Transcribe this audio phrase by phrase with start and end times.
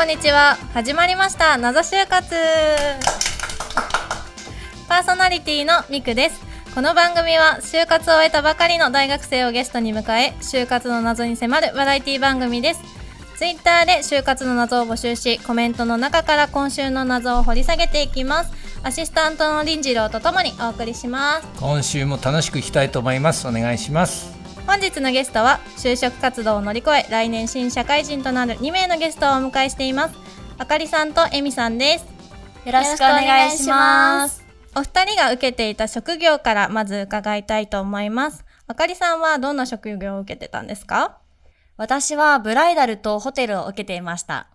[0.00, 0.56] こんにちは。
[0.72, 1.58] 始まりました。
[1.58, 2.34] 謎就活。
[4.88, 6.40] パーソナリティのミクです。
[6.74, 12.80] この番組は就活を終えたばかりの大学生をゲストに迎え就活の謎に迫るバラエティ番組です。
[13.36, 18.52] ツイッターで就活の謎を募集しコメントの中から今週の謎を掘り下げていきます。
[18.82, 21.46] アシスタントの林次郎とともにお送りします。
[21.60, 23.46] 今週も楽しくいきたいと思います。
[23.46, 24.39] お願いします。
[24.70, 30.14] 本日のゲストは就職活動を乗り越え来年新社会人となる2名のゲストをお迎えしています。
[30.58, 32.04] あかりさんとえみさんです。
[32.64, 34.44] よろしくお願いします。
[34.76, 38.44] お二人が受けていた職業からまず伺いたいと思います。
[38.68, 41.18] あかりさんはどんな職業を受けてたんですか？
[41.76, 44.46] 私はブライダルとホテルを受けていました。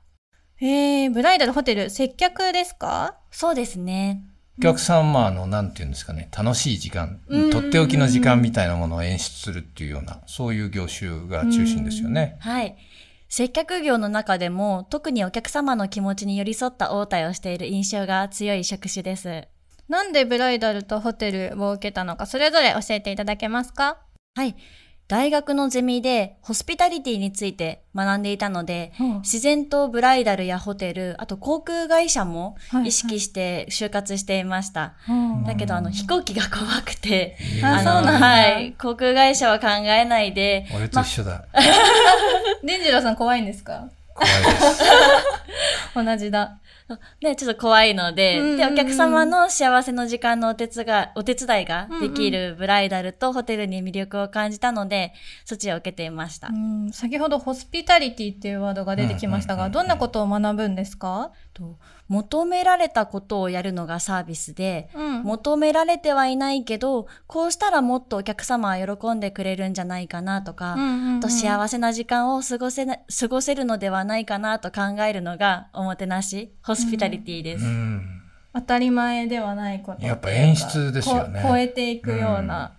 [0.56, 3.18] へえブライダルホテル接客ですか？
[3.32, 4.24] そうですね。
[4.58, 12.76] お客さんはあのなんていうんですかね楽しい時間うんとっておきの時間みたいなものを演出するっていうようなそういう業種が中心ですよねはい。
[13.28, 19.48] 接客業の中でも特にお客様の気持ちに寄り添った応対をしている印象が強い職種です。
[19.90, 23.98] なんでブライダルとホテルを受けたのかそれぞれ教えていただけますか？
[24.36, 24.56] はい。
[25.08, 34.96] 大学のゼミでホスピタリティについて学んでいたので、自然とブライダルやホテル、あと航空会社も意識して就活していました。
[35.46, 38.28] だけど、あの、飛行機が怖くて、ああの、そうなんだ。
[38.28, 41.46] はい、航空会社は考えないで、俺と一緒だ、
[42.64, 43.88] 伝次郎さん怖いんですか？
[44.16, 44.82] 怖いです
[45.96, 46.60] 同じだ。
[47.22, 48.58] ね、ちょっと怖いので、うんうんうん。
[48.58, 55.14] で、お客様の幸せの時間のお手伝い、お手伝いができるブライダルとホテルに魅力を感じたので、
[55.46, 56.50] そっちを受けていました。
[56.50, 56.92] うん。
[56.92, 59.84] 先ほどホスピタリティっていうワードが出てきましたが、うんうんうんうん。
[59.84, 61.32] どんなことを学ぶんですか？
[61.56, 61.78] と
[62.10, 65.24] 求められたことをやるのがサービスで、うん。
[65.24, 77.66] 求められてはいないけど、こうしたらもっとお客様は喜んでくれるんじゃないかなとか、あと幸せな時間を過ごせな、過ごせるのではないかなと考えるのがおもてなし、ホスピタリティです。
[77.66, 78.22] うん。
[78.54, 81.42] 当たり前ではないことやっぱ演出ですよね。
[81.42, 82.74] こ超えていくような、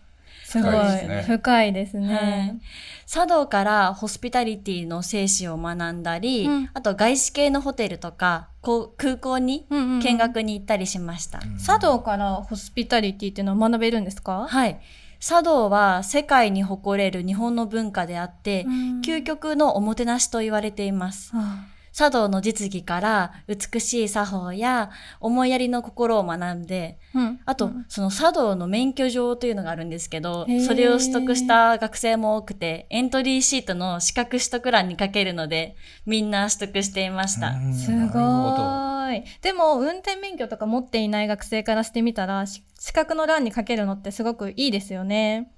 [0.59, 1.23] すごい。
[1.39, 2.15] 深いですね。
[2.15, 2.21] は
[2.55, 2.61] い。
[3.07, 6.71] 茶道からホスピタリティの精神を学んだり、うん。
[6.75, 10.03] あと外資系のホテルとか、こう空港にうんうんうん。
[10.03, 11.41] 見学に行ったりしました。
[11.65, 14.47] 茶道からホスピタリティっていうのは学べるんですか？
[14.49, 14.81] はい。
[15.21, 19.01] 茶道は世界に誇れる日本の文化であって、うん。
[19.01, 21.31] 究極のおもてなしと言われています。
[21.35, 27.41] あ茶道の実技から美しい作法や思いやりの心を学んで、うん。
[27.47, 35.75] あと、その茶道の免許状というのがあるんですけどそれを取得した学生も多くて、エントリーシートの資格取得欄に書けるので、
[36.05, 37.53] みんな取得していました。
[37.53, 37.73] うん。
[37.73, 39.25] すごい。
[39.41, 45.51] でも運転免許とか持っていない学生からしてみたらし資格の欄に書けるのってすごくいいですよね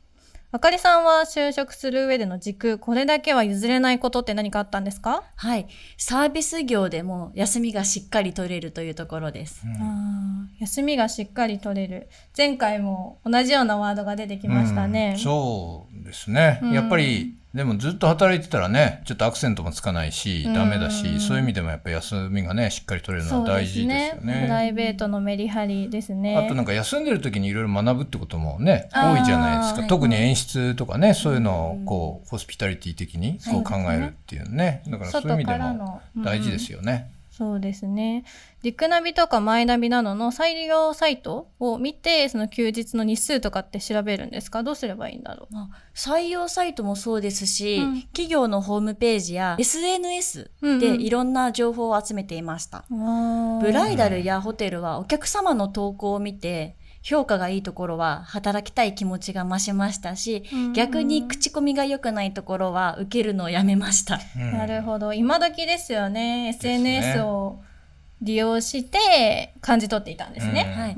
[0.50, 5.22] あかりさんは就職する上での軸これだけは譲れないことって何かあったんですか？
[5.36, 5.66] はい。
[5.98, 9.62] サービス業でも休みがしっかり取れるというところです。
[9.66, 12.09] あー休みがしっかり取れる。
[12.36, 20.54] 前回も同じようなワードが出てきましたね、うんそうですね、うんやっぱりでもずっと働いてたらねちょっとアクセントもつかないし、うん。
[20.54, 24.42] ダメだしそういう意味でもやっぱり休みがねしっかり取れるのは大事ですよね。
[24.44, 26.36] プライベートのメリハリですね。
[26.36, 29.80] あとなんか休んでる時にいろいろ学ぶってこともね多いじゃないですか。
[29.80, 29.88] はい。
[29.88, 34.84] 特に演出とかねそういうのをこうホスピタリティ的にこう考えるっていうね。
[34.86, 37.10] だからそういう意味でも大事ですよね。
[37.38, 38.25] そうですね。
[38.65, 44.65] リクナビとかマイナビなどの採用サイトを見て、その休日の日数とかって調べるんですか？
[44.65, 45.54] どうすればいいんだろう？
[45.54, 48.03] まあ採用サイトもそうですし、うん。
[48.09, 50.81] 企業のホームページや SNS うんうん。
[50.81, 52.84] でいろんな情報を集めていました。
[52.91, 64.20] ブライダルやホテルはお客様の投稿を見て、評価がいいところは働きたい気持ちが増しましたし、うん逆に口コミが良くないところは受けるのをやめました。
[64.36, 65.12] うんなるほど。
[65.12, 66.48] 今時ですよね。
[66.48, 67.60] SNS を
[68.21, 70.95] 利用して感じ取っていたんですね。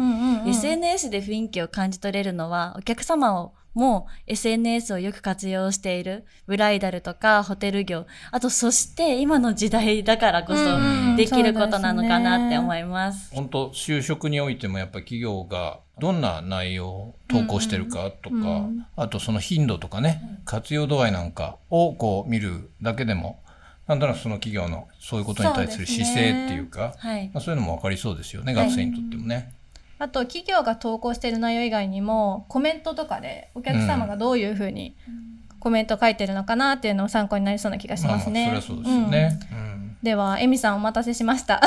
[0.47, 13.33] SNS で雰囲気を感じ取れるのは、お客様をも SNS をよく活用しているブライダルとかホテル業、あとそして今の時代だからこそうんできることなのかなって思いいます。
[13.35, 23.41] 本当就職においてもやっぱり企業がどんな内容を投稿してるかとか、うんうんあとその頻度とかね活用度合いなんかをこう見るだけでも
[23.87, 27.31] なんとなくその企業のそういうことに対する姿勢っていうかはい。
[27.33, 29.55] まあ、そういうのも分かりそうですよね、はい学生にとってもね。
[30.01, 34.97] あと、企業が投稿している内容以外にも、コメントとかでお客様がどういうふうに
[35.61, 38.45] コメント書いてるのかなっていうのを参考になりそうな気がしますね。
[38.47, 39.39] それはそうですよね。
[39.53, 41.61] うんでは、エミさんお待たせしました。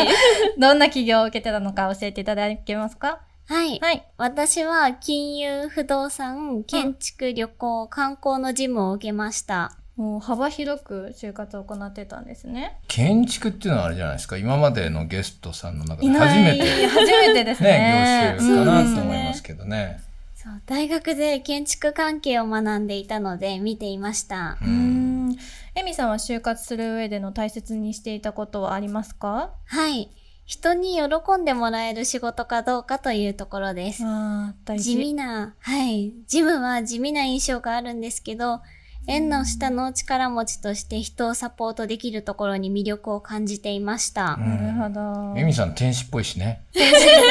[0.58, 3.20] どんな企業を受けてたのか教えていただけますか？
[3.46, 3.78] はい。
[3.78, 4.02] はい。
[4.16, 9.76] 私は金融、不動産、建築、旅行、観光の事務を受けました。
[9.96, 12.78] もう幅広く就活を行ってたんですね。
[12.88, 14.36] 建築っていうのはあれじゃないですか？
[14.36, 17.70] 今までのゲストさんの中でいない初めて、 初めてですね。
[17.70, 20.00] ね、業種かなと思いうんますけどね。
[20.34, 24.58] そう、大学で建築関係を学んでいたので見ていました。
[24.60, 25.36] ううんん。
[25.76, 29.50] エミさんは就活する上での大切にしていたことはありますか？
[29.66, 30.10] はい。
[30.46, 34.04] 人に喜んでもらえる仕事かどうかというところです。
[34.04, 36.12] ああ、大地味な、はい。
[36.26, 38.60] ジムは地味な印象があるんですけど、
[39.06, 44.36] 縁の下の力持ちとして人をサポートできるところに魅力を感じていました。
[44.36, 45.38] なるほど。
[45.38, 46.62] エミさん天使っぽいしね。
[46.72, 46.80] す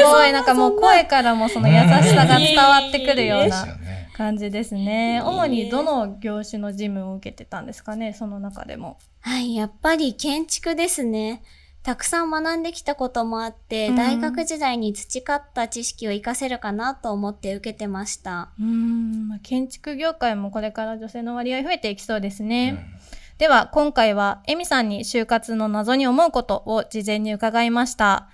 [0.03, 4.09] ごい、なんかもう声からもその優しさが伝わってくるようなね。
[4.13, 5.21] 感じですね。
[5.25, 8.97] 主にどの業種の事務を受けてたんですかね、その中でも。
[9.21, 11.41] はい、やっぱり建築ですね。
[11.83, 18.51] たくさん学んできたこともあって、うん大学時代に培った知識を活かせるかなと思って受けてました。
[18.59, 22.85] うーん、まあ建築業界もこれから女性の割合増えていきそうですね。
[22.97, 28.29] うんでは、今回はエミさんに就活の謎に思うことを事前に伺いました。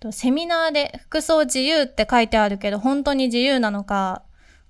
[0.00, 4.22] とセミナーで服装自由って書いてあるけど、本当に自由なのか。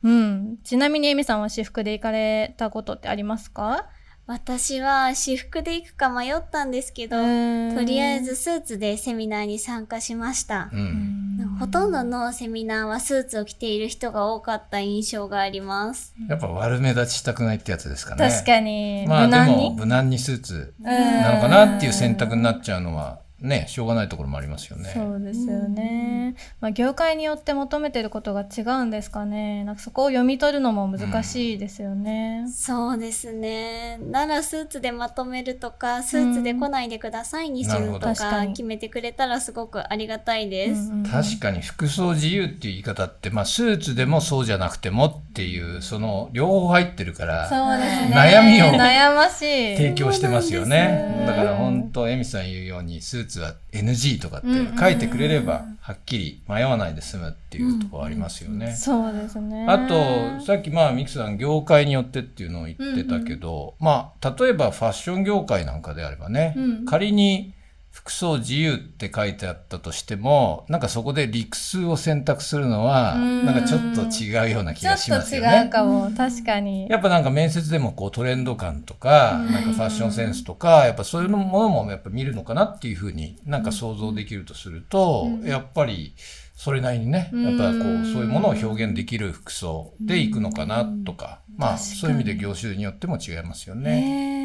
[0.03, 0.59] うん。
[0.65, 3.89] ちなみにエミさんは私服で行かれたことってありますか？
[4.29, 10.77] 私は私服で行くか迷ったんですけど、とりあえずスーツでセミナーに参加しましたう。
[10.77, 11.57] ん。
[11.59, 16.15] ほとんどのセミナーはスーツを着ている人が多かった印象があります。
[16.29, 18.29] やっぱ悪目立ちしたくないってやつですかね。
[18.29, 19.75] 確かに、まあでも無難に。
[19.79, 24.91] 無難にスーツうんなのかなっていう選択になっちゃうのはね、しょうがないところもありますよね。
[24.93, 26.35] そうですよね。
[26.61, 29.63] まあ、業界によって求めてることが違うんですかね。
[29.63, 32.47] なんかそこを読み取るのも難しいですよね。
[32.53, 33.99] そうですね。
[33.99, 40.91] ならスーツでまとめるとか、スーツで来ないでくださいにすなるとか確かに決めてくれたらすごくありがたいです。
[40.91, 48.15] うんうん確かに服装自由っていう言い方って、まあスーツでもそうじゃなくてもっていう、その両方入ってるから、そうですね。
[48.15, 49.77] 悩みを悩ましい。
[49.77, 51.25] 提供してますよね。
[51.27, 54.49] だから本当、エミさん言うように、スーツは NG とかって
[54.79, 58.75] 書いてくれれば、はっきり迷わないで済むっていうところありますよね。
[58.75, 59.67] そうですね。
[59.69, 67.53] あと、さっきまあ、ミクさん、業界によってっていうのを言ってたけど、まあ、例えばファッション業界なんかであればね、うん仮に
[67.91, 75.65] 服装自由って書いてあったとしても、なんかそこで理屈を選択するのは、うんなんかちょっと違うような気ちょがしっと違ますよね。
[75.67, 76.11] うかも。
[76.17, 76.89] 確かに。
[76.89, 86.15] やっぱなんか面接でもこうトレンド感とか、なんかファッションセンスとか、やっぱそういうものもやっぱ見るのかなっていうふうになんか想像できるとすると、やっぱり
[86.55, 94.38] それなりにね、やっぱこうそういうものを表現できる服装でいくのかなとか、まあそういう意味で業種によっても違いますよね。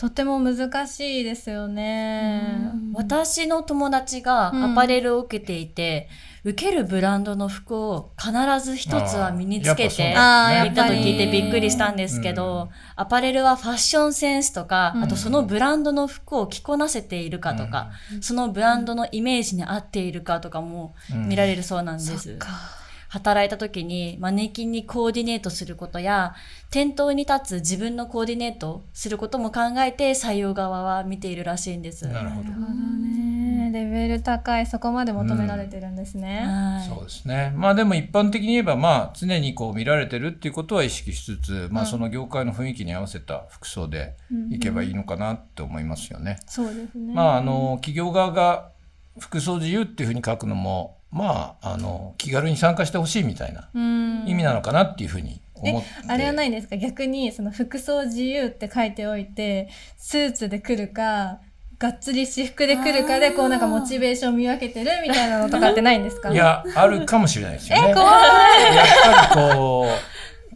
[0.00, 2.72] とても難しいですよね。
[2.94, 6.08] 私の友達がアパレルを受けていて、
[6.42, 8.32] 受けるブランドの服を必
[8.64, 11.00] ず一つは身につけて行ったとり。
[11.00, 17.90] 聞いてびっくりしたんですけど、アパレルはファッションセンスとか、あとそのブランドの服を着こなせているかとか、
[18.22, 22.38] そのブランドのイメージに合っているかとかも見られるそうなんです。
[23.10, 26.34] 働いた時にマネキンにコーディネートすることや、
[26.70, 32.06] 店頭に立つ自分のコーディネートすることも考えて採用側は見ているらしいんです。
[32.06, 32.50] なるほど。
[32.50, 33.72] ね。
[33.72, 36.44] レベル高い、そこまで求められてるんですね。
[36.46, 36.88] はい。
[36.88, 37.52] そうですね。
[37.56, 44.14] まあでも一般的に言えば、まあ常にこう見られてるっていうことは意識しつつ、まあその業界の雰囲気に合わせた服装で
[44.50, 46.38] いけばいいのかなって思いますよね。
[46.46, 47.12] そうですね。
[47.12, 48.70] まああの、企業側が
[49.18, 54.24] 服装自由っていうふうに書くのも、まああの、気軽に参加してほしいみたいなうん。
[54.26, 55.88] 意味なのかなっていうふうに思って。
[56.08, 56.76] あれはないですか？
[56.76, 61.38] 逆にその服装自由って書いておいてスーツで来るか
[61.78, 66.30] がっつり私服で来るかでこうなんかモチベーション見分けてるみたいなのとかってないんですか？
[66.30, 67.94] いや、あるかもしれないですよね。
[67.94, 69.88] 怖やっぱりこう、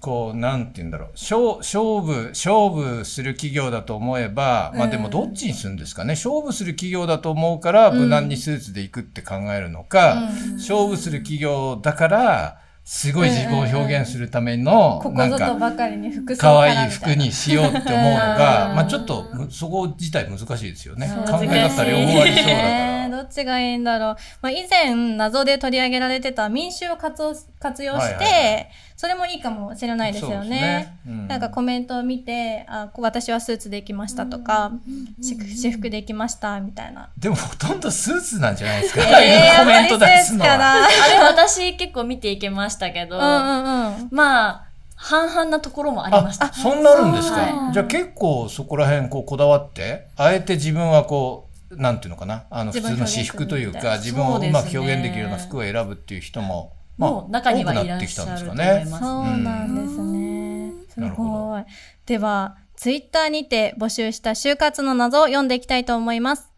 [0.04, 1.08] こう、なんて言うんだろう。
[1.14, 6.12] 勝勝負、勝負する企業だと思えば、まあでもどっちにするんですかね。
[6.12, 15.56] 勝負する企業だと思うから、無難にスーツで行くって考えるのか、勝負する企業だから、すごい自分を表現するための、なんか、
[16.36, 21.10] 可愛い服にしようって思うのが、うんまあちょっと、むそこ自体難しいですよね。
[21.26, 22.93] 考え方両方ありそうだから。
[23.24, 24.16] っちがいいんだろう。
[24.40, 30.98] まあ、以前、謎で取り上げられてた民衆を活用活用して、はいはいはいそれもいいかもしれないですよねね。
[31.06, 34.72] うんなんかコメントを見て、あ、こ私はスーツで行きましたとか、
[35.20, 37.10] 私私服で行きましたみたいな。
[37.18, 39.02] でもほとんどスーツなんじゃないですか。
[39.20, 40.88] えー コメント出すのは。
[40.88, 43.38] りスーツかあれ私結構見ていけましたけど、な。
[43.38, 44.08] うんうんうん。
[44.12, 44.64] まあ、
[44.96, 46.52] 半々なところもありました。
[46.52, 58.90] そんなあるんですか、はじゃあ結構そこら辺こうこだわって、あえて自分はこう、なんていうのかな、あの普通の私服というか、自自分分をうまく表現できるような服を選ぶっていう人も、もう中にはい多くなってきらっしたゃんですかると思いね。
[58.90, 59.04] ます。
[59.04, 60.72] そうなんですね。
[60.88, 61.64] すなるほごい。
[62.06, 66.53] では、ツイッターにて募集した就活の謎を読んでいきたいと思います。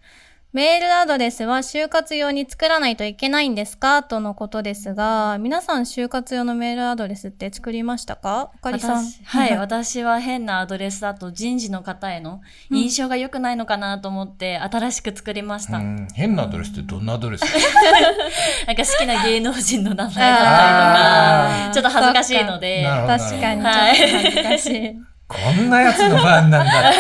[0.53, 4.03] メールアドレスは就活用に作らないといけないんですか？
[4.03, 8.53] とのことですが、皆さん就活用のメールアドレスって作りましたか？
[8.55, 9.05] あかりさん。
[9.05, 15.77] 私はい、私は変なアドレスだと人事の方への印象が良くないのかなと思って新しく作りました。
[15.77, 16.09] うん。
[16.15, 17.43] 変なアドレスってどんなアドレス？
[18.67, 23.63] なんか好きな芸能人の名前だったりとか、ちょっと恥ずかしいので、確かに。
[23.63, 24.97] ちょっとはい恥ずかしい。
[25.29, 26.99] こんなやつの番なんだって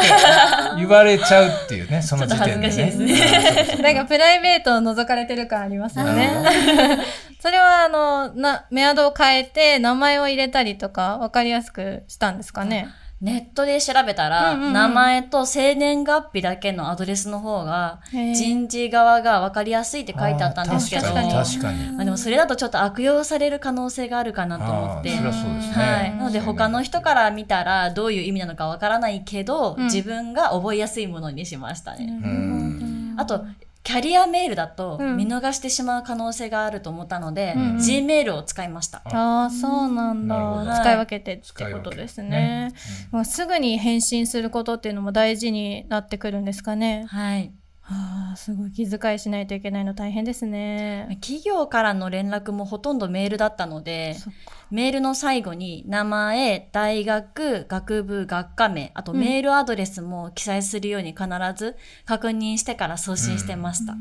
[0.79, 2.75] 言われちゃうっていうね、 その時点でね。
[2.75, 6.31] ちょっと恥ずかしいです なんかプライベートを覗かれてる感ありますよね。
[7.41, 12.89] それはあの、な、メアドを変えて名前を入れたりとか分かりやすくしたんですかね？
[13.21, 22.01] ネットで調べたら、うんうんうん名前と生年月日だけのアドレスの方が、人事側が分かりやすいって書いてあったんですけど、確かにま確かに。
[22.01, 25.17] あでもそれだとちょっと悪用される可能性があるかなと思って。
[25.17, 25.75] そりゃそうですね。
[25.75, 26.11] はい。
[26.11, 32.07] なので他の人から見たらどういう意味なのかわからないけど、うん自分が覚えやすいものにしましたね。
[32.23, 33.47] うんあと、
[33.87, 39.01] キャリアメールだとうん見逃してしまう可能性があると思ったので、うん Gmail を使いました。
[39.05, 40.81] ああ、そうなんだ。
[40.81, 42.73] 使い分けてってことですね。
[43.13, 47.05] もうすぐに返信することっていうのも大事になってくるんですかね。
[47.09, 47.53] はい。
[47.89, 51.19] ああ、すごい気遣いしないといけないの大変ですね。
[51.21, 54.17] 企業からの連絡もほとんどメールだったので、
[54.71, 63.95] メールの最後に名前、大学、学部、学科名、あとメールアドレスも記載するように必ず確認してから送信してました。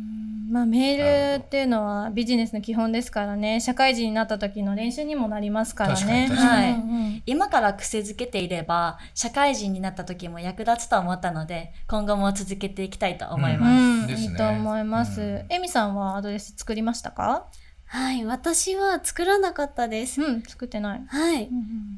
[0.50, 5.96] まあメールっていうのはビジネスの基本ですからね、社会人になった時の練習にもなりますからね。
[5.96, 13.72] 確かに確かにうんうん今から癖づけていれば、社会人になった時も役立つと思ったので、今後も続けていきたいと思います。
[13.72, 13.75] うん、
[14.08, 15.22] ですねいいと思います。
[15.22, 17.46] うんエミさんはアドレス作りましたか？
[17.88, 20.20] はい、私は作らなかったです。
[20.22, 21.04] うん、作ってない。
[21.08, 21.48] はい。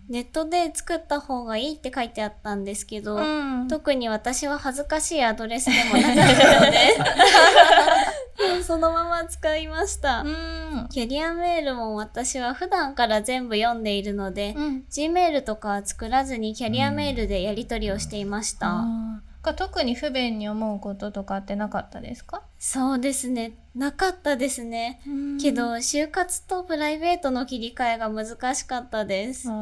[0.09, 3.21] ネットで作った方がいいって書いてあったんですけど、う
[3.63, 3.67] ん。
[3.69, 10.21] 特に私は恥ずかしいアドレスでもなかったので、 そのまま使いました。
[10.21, 10.87] うん。
[10.89, 14.83] キャリアメールも私は普段から全部読んでいるので、うん。
[14.91, 18.83] Gmail とかは作らずにキャリアメールでやり取りをしていました。
[19.43, 22.41] が特に不便に思うこととかってなかったですか？
[22.59, 23.53] そうですね。
[23.75, 24.99] なかったですね。
[25.41, 29.47] けど、就活とプライベートの切り替えが難しかったです。
[29.49, 29.55] ああ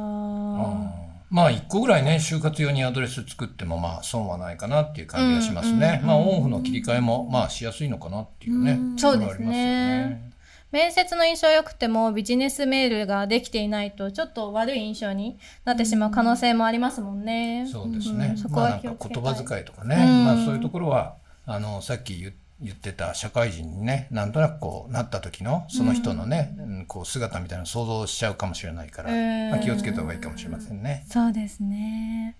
[1.02, 6.00] ーまあ一個ぐらいね就活用にアドレス作ってもまあ損はないかなっていう感じがしますね。
[6.02, 8.74] うんまあオンオフの切り替えもまあしやすいのかなっていうね。
[8.74, 10.32] うんところはありますよそうですね。
[10.72, 17.68] 面接の印象良くてもビジネスメールができていないとちょっと悪い印象になってしまう可能性もありますもんね。
[17.72, 18.34] そうですね。
[18.34, 18.96] んそこまあなんかは。
[19.00, 31.06] 言葉遣いとかね、うんまあそういうところはあのさっき言言ってた社会人にねなんとなくこうなった時のその人のね、うんこう姿みたいなの想像しちゃうかもしれないから、うんまあ、気をつけた方がいいかもしれませんね。
[31.10, 32.38] そうですね。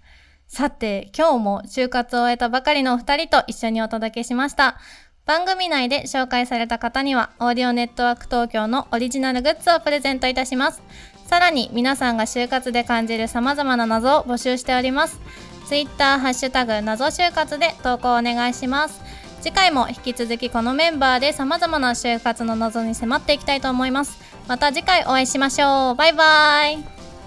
[0.48, 4.78] さて、今日も就活を終えたばかりのお二人と一緒にお届けしました。
[5.26, 10.84] 番組内で紹介された方には、オーディオネットワーク東京のオリジナルグッズをプレゼントいたします。
[11.26, 15.20] さらに、皆さんが就活で感じる様々な謎を募集しております。
[15.68, 19.02] ツイッター、ハッシュタグ、謎就活で投稿お願いします。
[19.42, 24.20] 次回も引き続きこのメンバーで様々な就活の謎に迫っていきたいと思います。
[24.48, 25.96] また次回お会いしましょう。
[25.96, 26.84] バイバイ。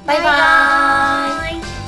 [0.06, 1.50] バイバ
[1.84, 1.87] イ